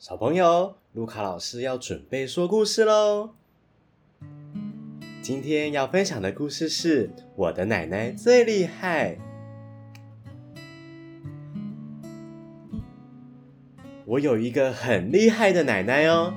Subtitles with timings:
[0.00, 3.30] 小朋友，路卡老师要准备说故事喽。
[5.20, 9.18] 今天要分享的故事是我的奶奶最厉害。
[14.06, 16.32] 我有一个很厉害的奶奶哦，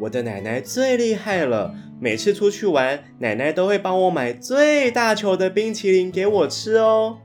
[0.00, 1.74] 我的奶奶最厉害了。
[1.98, 7.16] 每次出去玩，奶奶都会帮我买最大球的冰淇淋给我吃哦。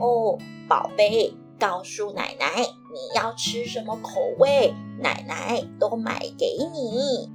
[0.00, 1.32] 哦，宝贝。
[1.56, 2.46] 告诉奶奶
[2.94, 7.28] 你要吃什么口味，奶奶都买给你。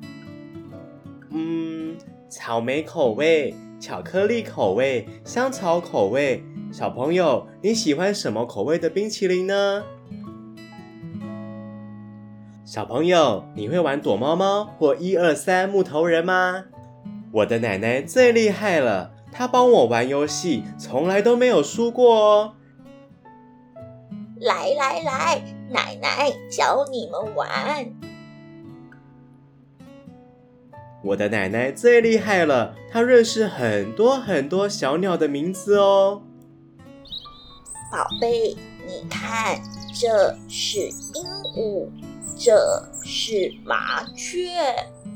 [1.32, 1.98] 嗯，
[2.30, 6.42] 草莓口味、巧克力口味、香草口味。
[6.72, 9.84] 小朋友，你喜欢什么口味的冰淇淋呢？
[12.64, 16.64] 小朋友，你会玩躲猫猫或一二三木头人吗？
[17.34, 22.54] 我的奶奶最厉害了，她帮我玩游戏，从来都没有输过哦。
[24.40, 27.94] 来来来，奶奶教你们玩。
[31.04, 36.22] 我的奶奶最厉害了，她认识很多很多小鸟的名字哦。
[37.92, 38.56] 宝贝，
[38.88, 39.62] 你看，
[39.94, 41.26] 这是鹦
[41.58, 41.90] 鹉，
[42.38, 44.52] 这是麻雀，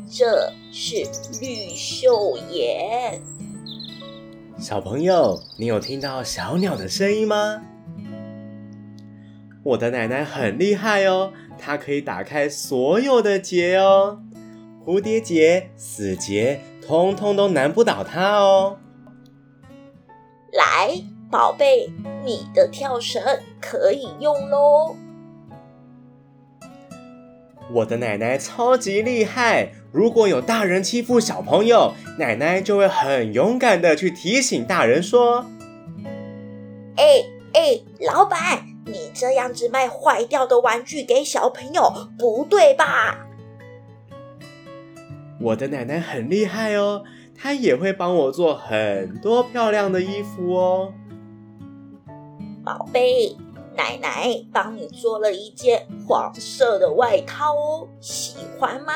[0.10, 0.96] 这是
[1.40, 3.22] 绿绣眼。
[4.58, 7.64] 小朋友，你有听到小鸟的声音吗？
[9.64, 14.20] 我的奶奶很厉害哦，她可以打开所有的结哦，
[14.86, 18.78] 蝴蝶结、死结，通通都难不倒她哦。
[20.52, 21.90] 来，宝贝，
[22.26, 23.24] 你的跳绳
[23.62, 24.98] 可以用喽。
[27.72, 35.46] 我的奶奶超级厉害，如果有大人欺负小朋友，奶奶就会很勇敢的去提醒大人说
[36.98, 43.28] ：“哎哎，老板。”你这样子卖坏掉的玩具给小朋友，不对吧？
[45.40, 47.04] 我的奶奶很厉害哦，
[47.36, 50.94] 她也会帮我做很多漂亮的衣服哦。
[52.64, 53.36] 宝贝，
[53.76, 58.94] 奶奶帮你做了一件黄色的外套哦，喜欢吗？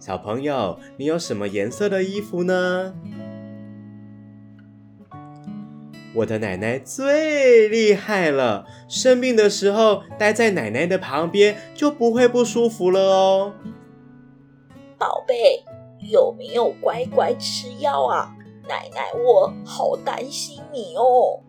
[0.00, 2.94] 小朋友，你有什么颜色的衣服呢？
[6.12, 13.52] 我的奶奶最厉害了，生病的时候待在奶奶的旁边就不会不舒服了哦。
[14.98, 15.64] 宝贝，
[16.10, 18.34] 有没有乖乖吃药啊？
[18.68, 21.40] 奶奶，我好担心你哦。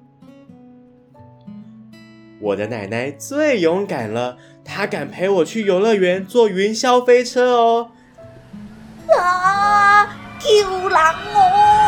[2.39, 7.91] 我的奶奶最勇敢了，她敢陪我去游乐园坐云霄飞车哦。
[9.19, 10.05] 啊，
[10.39, 11.81] 救人哦！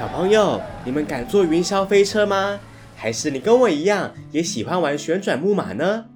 [0.00, 2.58] 小朋友，你们敢坐云霄飞车吗？
[2.96, 6.06] 还是你跟我一样也喜欢玩旋转木马呢？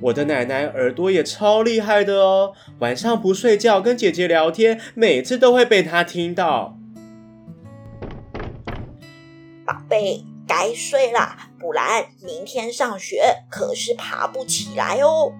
[0.00, 6.78] 我的奶奶耳朵也超厉害的哦，晚上不睡觉跟姐姐聊天，每次都会被她听到。
[9.66, 15.34] 宝贝，该睡了，不然明天上学可是爬不起来哦。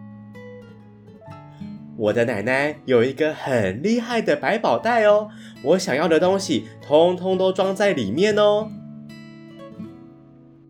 [1.98, 5.30] 我的奶奶有一个很厉害的百宝袋哦，
[5.62, 8.70] 我想要的东西通通都装在里面哦。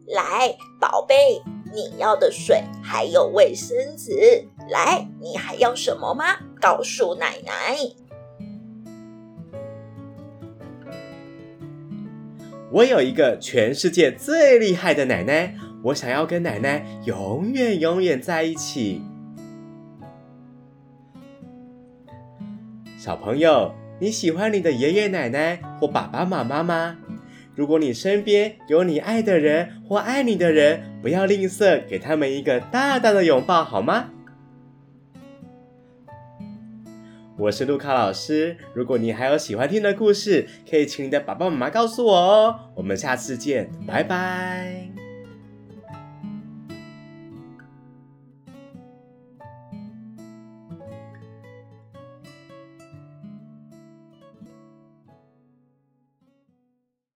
[0.07, 1.43] 来，宝贝，
[1.75, 6.25] 你要的水还有卫生纸，来，你还要什么吗？
[6.61, 7.77] 告诉奶奶。
[12.71, 19.03] 我有一个全世界最厉害的奶奶，我想要跟奶奶永远永远在一起。
[22.97, 26.97] 小朋友，你喜欢你的爷爷奶奶或爸爸妈妈吗？
[27.55, 34.11] 如果你身边有你爱的人或爱你的人，不要吝啬，给他们一个大大的拥抱，好吗？
[37.39, 38.57] 我是路卡老师。
[38.75, 42.61] 如果你还有喜欢听的故事，可以请你的爸爸妈妈告诉我哦。
[42.75, 44.96] 我们下次见，拜拜。